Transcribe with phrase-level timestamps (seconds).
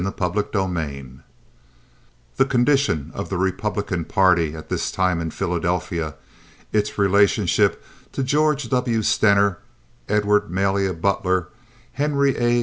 [0.03, 1.19] Chapter XXIV
[2.37, 6.15] The condition of the Republican party at this time in Philadelphia,
[6.73, 9.03] its relationship to George W.
[9.03, 9.59] Stener,
[10.09, 11.49] Edward Malia Butler,
[11.93, 12.59] Henry A.